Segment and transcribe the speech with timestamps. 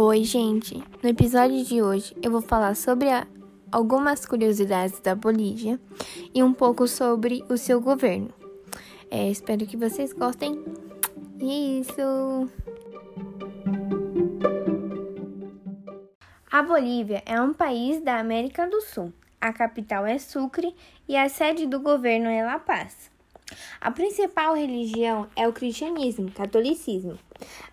[0.00, 0.80] Oi, gente!
[1.02, 3.26] No episódio de hoje eu vou falar sobre a,
[3.72, 5.80] algumas curiosidades da Bolívia
[6.32, 8.32] e um pouco sobre o seu governo.
[9.10, 10.64] É, espero que vocês gostem.
[11.40, 12.48] Isso!
[16.48, 19.12] A Bolívia é um país da América do Sul.
[19.40, 20.76] A capital é Sucre
[21.08, 23.10] e a sede do governo é La Paz.
[23.80, 27.18] A principal religião é o cristianismo, catolicismo.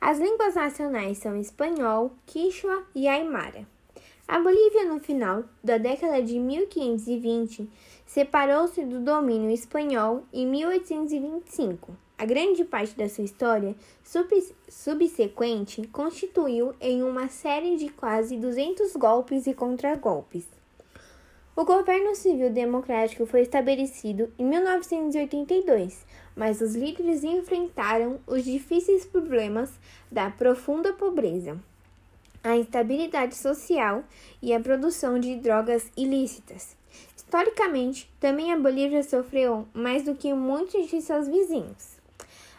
[0.00, 3.66] As línguas nacionais são espanhol, quichua e aimara.
[4.26, 7.70] A Bolívia, no final da década de 1520,
[8.06, 11.96] separou-se do domínio espanhol em 1825.
[12.16, 13.74] A grande parte da sua história
[14.68, 20.53] subsequente constituiu em uma série de quase 200 golpes e contragolpes.
[21.56, 26.04] O governo civil democrático foi estabelecido em 1982,
[26.34, 29.70] mas os líderes enfrentaram os difíceis problemas
[30.10, 31.56] da profunda pobreza,
[32.42, 34.02] a instabilidade social
[34.42, 36.76] e a produção de drogas ilícitas.
[37.16, 41.93] Historicamente, também a Bolívia sofreu mais do que muitos de seus vizinhos.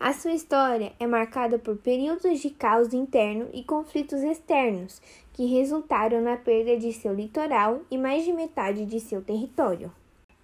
[0.00, 6.20] A sua história é marcada por períodos de caos interno e conflitos externos, que resultaram
[6.20, 9.92] na perda de seu litoral e mais de metade de seu território.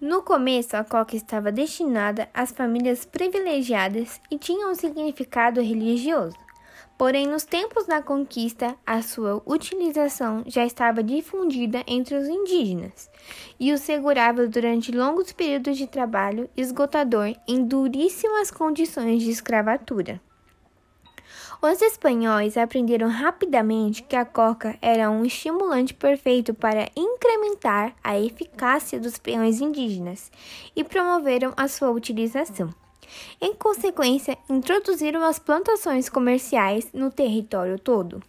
[0.00, 6.36] No começo, a coca estava destinada às famílias privilegiadas e tinha um significado religioso.
[7.00, 13.08] Porém, nos tempos da conquista, a sua utilização já estava difundida entre os indígenas
[13.58, 20.20] e os segurava durante longos períodos de trabalho esgotador em duríssimas condições de escravatura.
[21.62, 29.00] Os espanhóis aprenderam rapidamente que a coca era um estimulante perfeito para incrementar a eficácia
[29.00, 30.30] dos peões indígenas
[30.76, 32.68] e promoveram a sua utilização.
[33.40, 38.22] Em consequência, introduziram as plantações comerciais no território todo.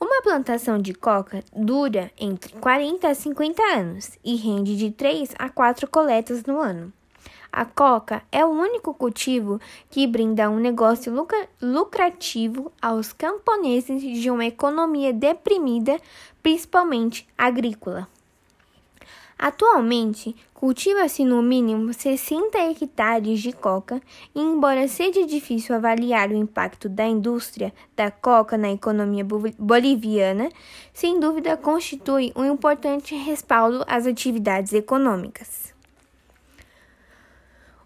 [0.00, 5.48] Uma plantação de coca dura entre 40 a 50 anos e rende de 3 a
[5.48, 6.92] 4 coletas no ano.
[7.50, 11.12] A coca é o único cultivo que brinda um negócio
[11.62, 16.00] lucrativo aos camponeses de uma economia deprimida,
[16.42, 18.08] principalmente agrícola.
[19.38, 24.00] Atualmente, cultiva-se no mínimo 60 hectares de coca,
[24.34, 29.26] e embora seja difícil avaliar o impacto da indústria da coca na economia
[29.58, 30.48] boliviana,
[30.92, 35.74] sem dúvida constitui um importante respaldo às atividades econômicas.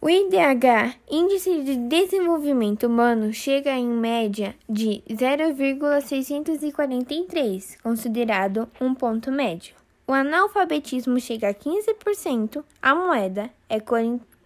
[0.00, 9.83] O IDH, Índice de Desenvolvimento Humano, chega em média de 0,643, considerado um ponto médio.
[10.06, 13.78] O analfabetismo chega a 15%, a moeda é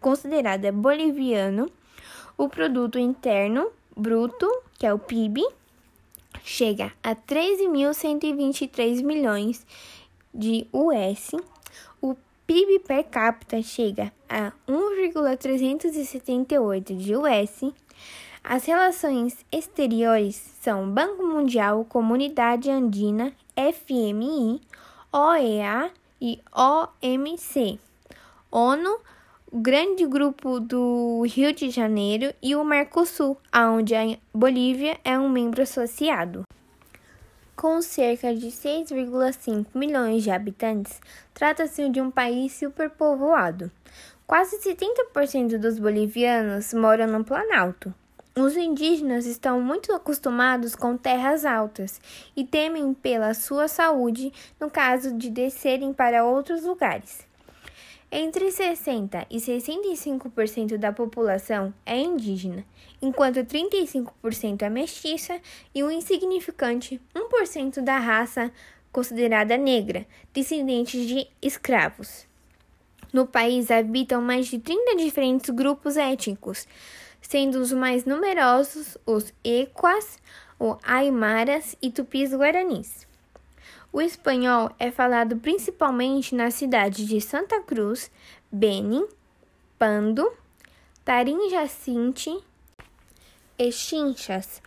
[0.00, 1.70] considerada boliviano,
[2.36, 4.46] o produto interno bruto,
[4.78, 5.46] que é o PIB,
[6.44, 9.66] chega a 13.123 milhões
[10.34, 11.32] de US
[12.46, 17.64] PIB per capita chega a 1,378 de US.
[18.44, 24.60] As relações exteriores são Banco Mundial, Comunidade Andina, FMI,
[25.12, 25.90] OEA
[26.20, 27.78] e OMC.
[28.50, 28.98] ONU,
[29.50, 35.28] o grande grupo do Rio de Janeiro e o Mercosul, onde a Bolívia é um
[35.28, 36.42] membro associado.
[37.54, 41.00] Com cerca de 6,5 milhões de habitantes,
[41.32, 43.70] trata-se de um país superpovoado.
[44.26, 47.94] Quase 70% dos bolivianos moram no Planalto.
[48.38, 51.98] Os indígenas estão muito acostumados com terras altas
[52.36, 54.30] e temem pela sua saúde
[54.60, 57.26] no caso de descerem para outros lugares.
[58.12, 62.62] Entre 60% e 65% da população é indígena,
[63.00, 65.40] enquanto 35% é mestiça
[65.74, 68.52] e um insignificante 1% da raça
[68.92, 72.26] considerada negra, descendentes de escravos.
[73.14, 76.66] No país habitam mais de 30 diferentes grupos étnicos,
[77.28, 80.18] sendo os mais numerosos os Equas,
[80.58, 83.06] os Aimaras e Tupis Guaranis.
[83.92, 88.10] O espanhol é falado principalmente nas cidades de Santa Cruz,
[88.50, 89.04] Beni,
[89.76, 90.32] Pando,
[91.04, 92.38] Tarim-Jacinte,
[93.58, 94.62] Echinchas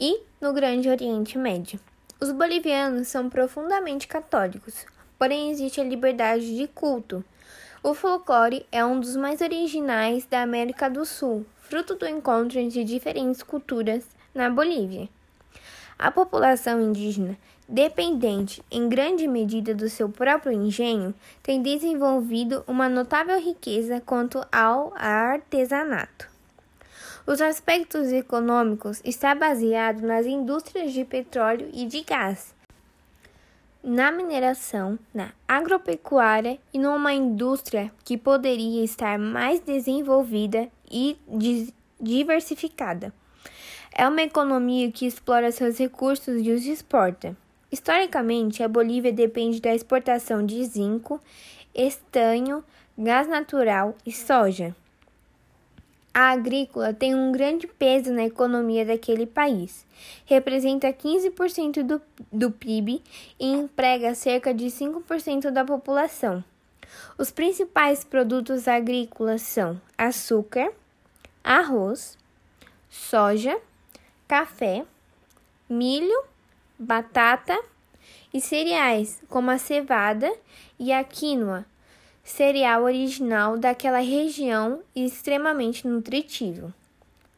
[0.00, 1.78] e no Grande Oriente Médio.
[2.20, 4.86] Os bolivianos são profundamente católicos,
[5.18, 7.22] porém existe a liberdade de culto.
[7.82, 12.84] O folclore é um dos mais originais da América do Sul, fruto do encontro entre
[12.84, 14.04] diferentes culturas
[14.34, 15.08] na Bolívia.
[15.98, 17.34] A população indígena,
[17.66, 24.92] dependente em grande medida do seu próprio engenho, tem desenvolvido uma notável riqueza quanto ao
[24.94, 26.28] artesanato.
[27.26, 32.54] Os aspectos econômicos está baseado nas indústrias de petróleo e de gás,
[33.82, 41.16] na mineração, na agropecuária e numa indústria que poderia estar mais desenvolvida e
[42.00, 43.12] diversificada.
[43.94, 47.36] É uma economia que explora seus recursos e os exporta.
[47.70, 51.20] Historicamente, a Bolívia depende da exportação de zinco,
[51.74, 52.62] estanho,
[52.96, 54.76] gás natural e soja.
[56.14, 59.86] A agrícola tem um grande peso na economia daquele país.
[60.26, 63.02] Representa 15% do, do PIB
[63.40, 66.44] e emprega cerca de 5% da população.
[67.16, 70.70] Os principais produtos agrícolas são açúcar,
[71.42, 72.18] arroz,
[72.88, 73.58] soja,
[74.28, 74.84] café,
[75.68, 76.24] milho,
[76.78, 77.58] batata
[78.32, 80.32] e cereais, como a cevada
[80.78, 81.64] e a quinoa,
[82.22, 86.72] cereal original daquela região e extremamente nutritivo.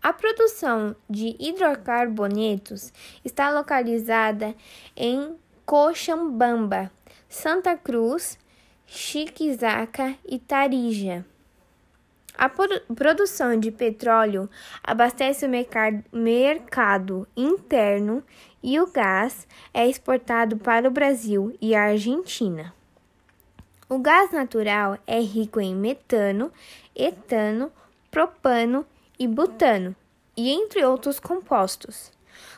[0.00, 2.92] A produção de hidrocarbonetos
[3.24, 4.54] está localizada
[4.96, 5.36] em
[5.66, 6.90] Cochabamba,
[7.28, 8.38] Santa Cruz,
[8.86, 11.26] Chiquizaca e Tarija.
[12.38, 14.48] A produção de petróleo
[14.80, 15.50] abastece o
[16.12, 18.22] mercado interno
[18.62, 19.44] e o gás
[19.74, 22.72] é exportado para o Brasil e a Argentina.
[23.88, 26.52] O gás natural é rico em metano,
[26.94, 27.72] etano,
[28.08, 28.86] propano
[29.18, 29.96] e butano,
[30.36, 32.12] e entre outros compostos.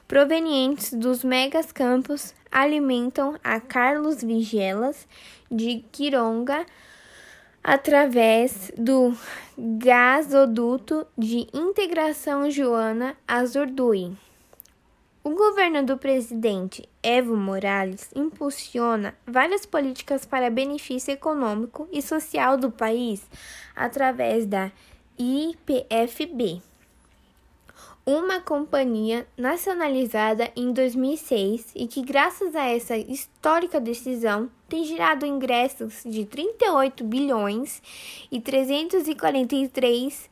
[0.06, 5.08] Provenientes dos megas campos, alimentam a Carlos Vigelas
[5.50, 6.66] de Quironga
[7.62, 9.14] através do
[9.56, 14.16] gasoduto de integração Joana Azurduy.
[15.22, 22.70] O governo do presidente Evo Morales impulsiona várias políticas para benefício econômico e social do
[22.70, 23.22] país
[23.76, 24.72] através da
[25.18, 26.62] IPFB,
[28.04, 36.02] uma companhia nacionalizada em 2006 e que, graças a essa histórica decisão, tem gerado ingressos
[36.04, 37.82] de 38 bilhões
[38.30, 40.30] e 343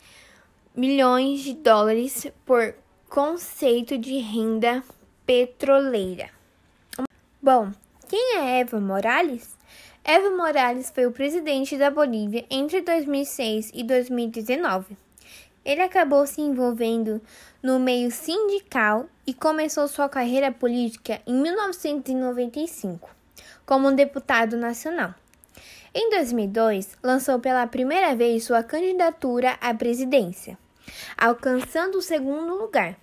[0.75, 2.75] milhões de dólares por
[3.09, 4.83] conceito de renda
[5.27, 6.31] petroleira.
[7.43, 7.73] Bom,
[8.09, 9.57] quem é Evo Morales?
[10.05, 15.08] Evo Morales foi o presidente da Bolívia entre 2006 e 2019.
[15.69, 17.21] Ele acabou se envolvendo
[17.63, 23.11] no meio sindical e começou sua carreira política em 1995
[23.67, 25.15] como um deputado nacional.
[25.95, 30.57] Em 2002, lançou pela primeira vez sua candidatura à presidência
[31.17, 32.97] alcançando o segundo lugar.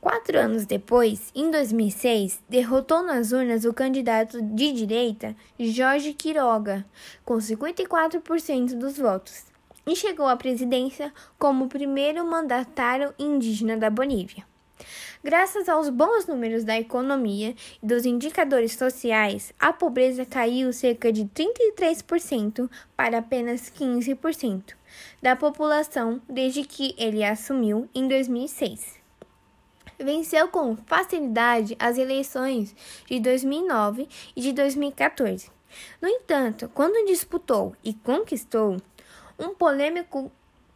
[0.00, 6.84] Quatro anos depois, em 2006, derrotou nas urnas o candidato de direita Jorge Quiroga,
[7.24, 9.44] com 54% dos votos,
[9.86, 14.44] e chegou à presidência como o primeiro mandatário indígena da Bolívia.
[15.22, 21.24] Graças aos bons números da economia e dos indicadores sociais, a pobreza caiu cerca de
[21.24, 24.74] 33% para apenas 15%
[25.22, 29.00] da população desde que ele assumiu em 2006.
[29.98, 32.74] Venceu com facilidade as eleições
[33.06, 34.06] de 2009
[34.36, 35.50] e de 2014.
[36.00, 38.76] No entanto, quando disputou e conquistou
[39.38, 40.30] um polêmico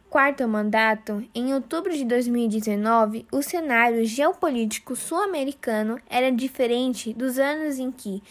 [0.09, 7.91] quarto mandato, em outubro de 2019, o cenário geopolítico sul-americano era diferente dos anos em
[7.91, 8.21] que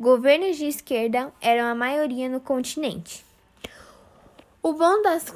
[0.00, 3.24] governos de esquerda eram a maioria no continente.
[4.60, 5.32] O bom das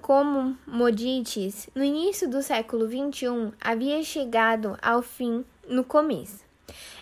[0.00, 6.42] commodities no início do século XXI havia chegado ao fim no começo.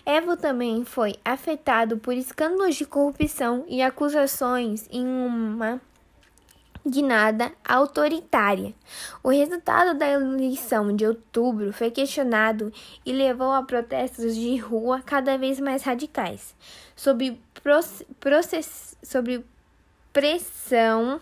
[0.05, 5.79] Evo também foi afetado por escândalos de corrupção e acusações em uma
[6.85, 8.73] guinada autoritária.
[9.23, 12.71] O resultado da eleição de outubro foi questionado
[13.05, 16.55] e levou a protestos de rua cada vez mais radicais,
[16.95, 17.39] sob,
[18.19, 19.43] process, sob
[20.11, 21.21] pressão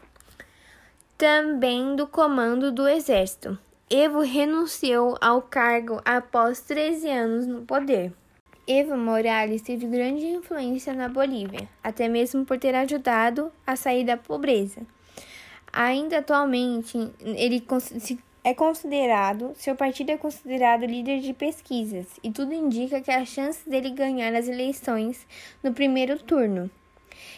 [1.18, 3.58] também do comando do exército.
[3.90, 8.14] Evo renunciou ao cargo após 13 anos no poder.
[8.68, 14.16] Evo Morales teve grande influência na Bolívia, até mesmo por ter ajudado a sair da
[14.16, 14.82] pobreza.
[15.72, 17.64] Ainda atualmente, ele
[18.44, 23.64] é considerado, seu partido é considerado líder de pesquisas, e tudo indica que há chances
[23.66, 25.28] dele ganhar as eleições
[25.64, 26.70] no primeiro turno.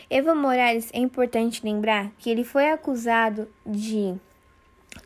[0.09, 4.15] Evo Morales é importante lembrar que ele foi acusado de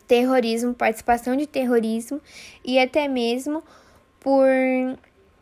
[0.07, 2.21] terrorismo, participação de terrorismo
[2.63, 3.63] e até mesmo
[4.19, 4.47] por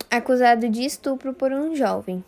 [0.09, 2.23] acusado de estupro por um jovem.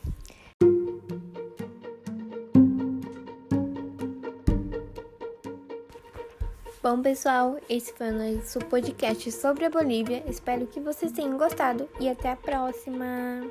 [6.86, 10.24] Bom, pessoal, esse foi o nosso podcast sobre a Bolívia.
[10.28, 13.42] Espero que vocês tenham gostado e até a próxima!